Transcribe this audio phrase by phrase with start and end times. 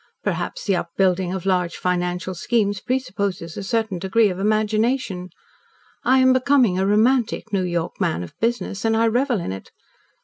[0.23, 5.29] Perhaps the up building of large financial schemes presupposes a certain degree of imagination.
[6.03, 9.69] I am becoming a romantic New York man of business, and I revel in it.